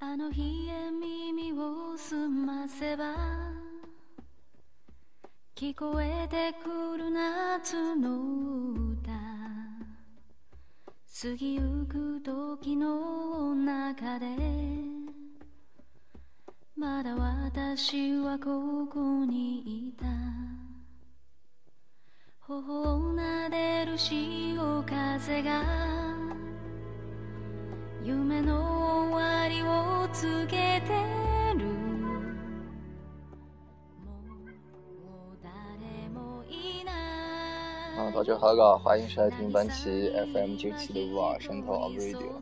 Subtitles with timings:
[0.00, 3.16] あの日へ耳を澄ませば
[5.56, 9.10] 聞こえてくる夏の歌
[11.20, 14.26] 過ぎゆく時の中で
[16.76, 17.16] まだ
[17.50, 20.06] 私はここにいた
[22.46, 26.18] 頬を撫でる潮風が
[38.14, 42.32] 大家好欢迎收听本期 FM 九七六五二汕头 AM Radio。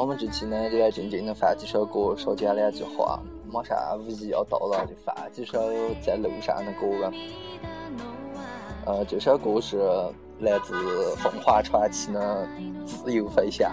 [0.00, 3.20] 我们这期呢就来静静的放几首歌，少讲两句话。
[3.52, 5.60] 马上五一要到了，就放几首
[6.02, 7.12] 在路上的歌吧。
[8.86, 9.76] 呃，这首歌是
[10.38, 10.72] 来自
[11.16, 12.48] 凤凰传奇的
[12.86, 13.70] 《自由飞翔》。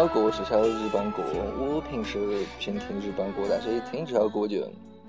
[0.00, 1.24] 这首歌是首日本歌，
[1.58, 4.58] 我平时平听日本歌，但是一听这首歌就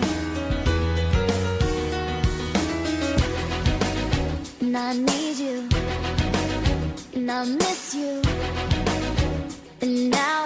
[4.61, 5.59] And I need you,
[7.15, 8.21] and I miss you,
[9.83, 10.42] and now.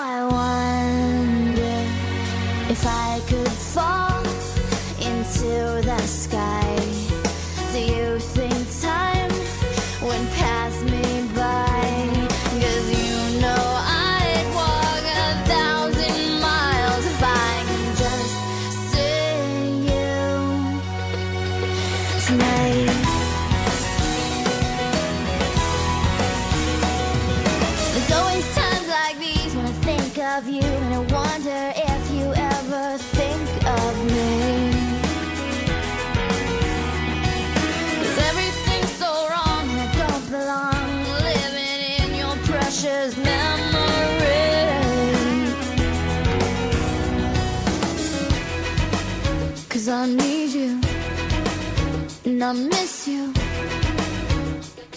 [52.49, 53.33] I miss you.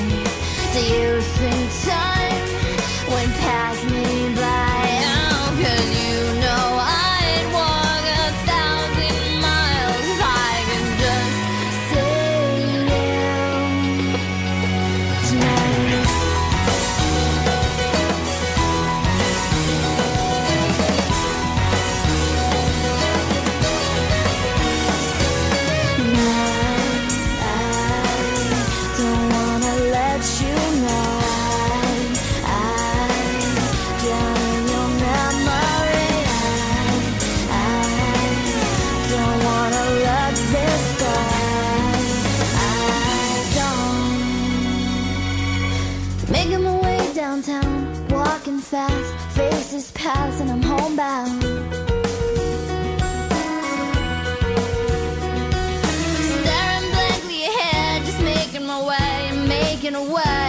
[0.73, 2.18] Do you think time?
[50.13, 51.43] house and I'm homebound.
[56.35, 60.48] Staring blankly ahead, just making my way making a way.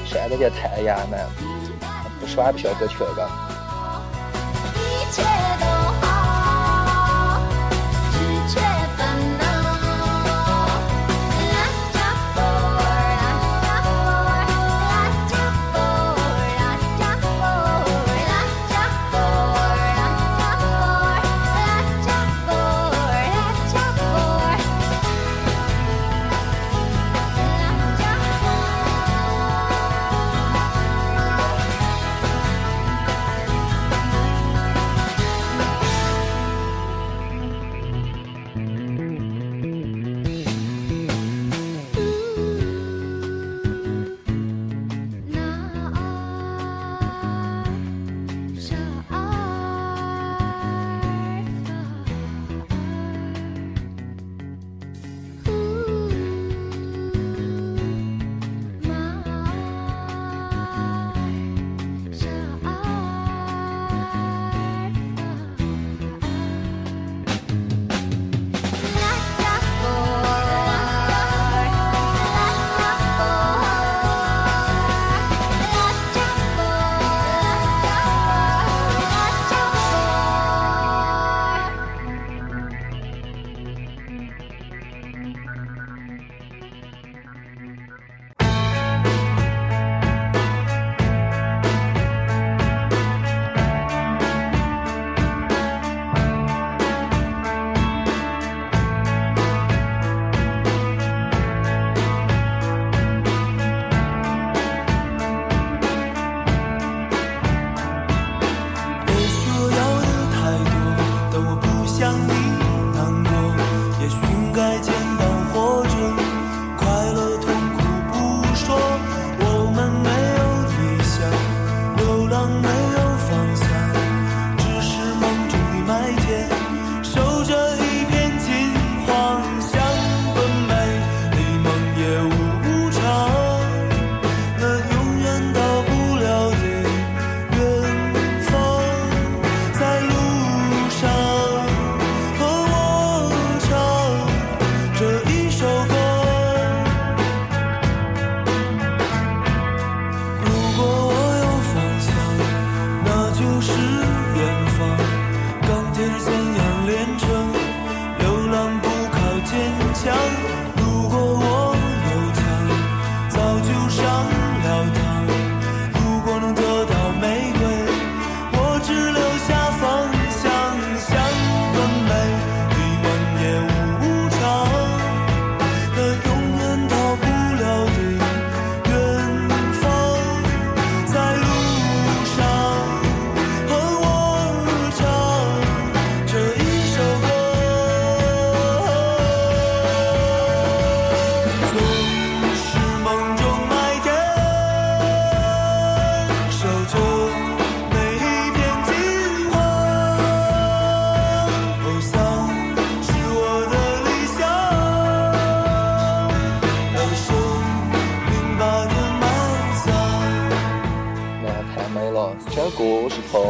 [0.06, 1.18] 晒那些太阳呢，
[2.22, 3.51] 不穿不消给钱个。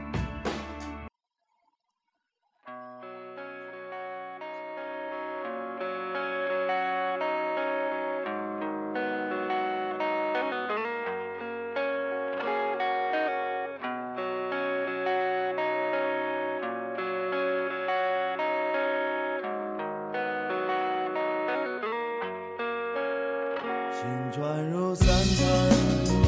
[23.92, 26.25] 心穿入三叉。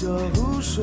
[0.00, 0.82] 这湖水。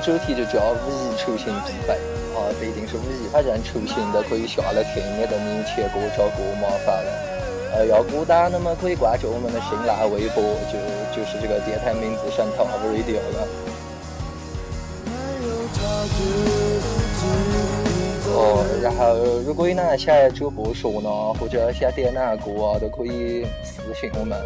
[0.00, 0.76] 主题就叫五
[1.12, 1.94] 一出行必备
[2.34, 7.24] 啊，不一定是五一，反正出行都可以下了听，免得你前给我找给我麻烦了。
[7.76, 13.48] 呃，要孤单的么，可以关注我们的新浪微博，就就是这个电台名字“神探 Radio” 了。
[18.36, 21.08] 哦，然后如果有哪想要主播说呢，
[21.40, 24.36] 或者想点哪歌啊，都可以私信我们，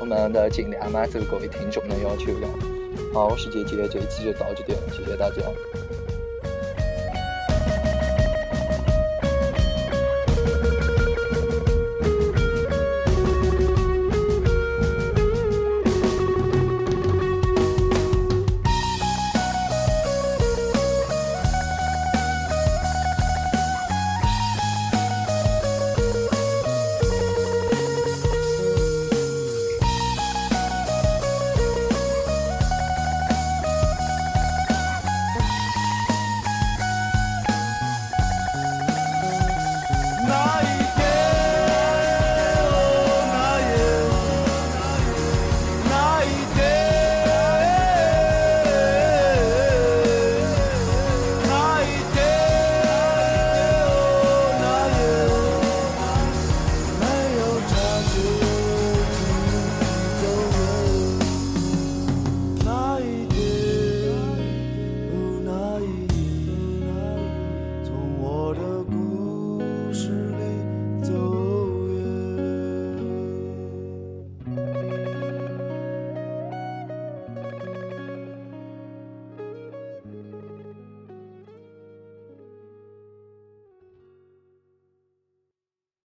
[0.00, 2.71] 我们都尽量满足各位听众的要求了。
[3.12, 5.42] 好，我是杰杰，这一期就到这里了，谢谢大家。